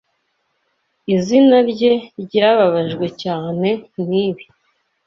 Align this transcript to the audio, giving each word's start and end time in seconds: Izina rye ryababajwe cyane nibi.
Izina 1.15 1.57
rye 1.71 1.93
ryababajwe 2.23 3.05
cyane 3.21 3.69
nibi. 4.07 4.45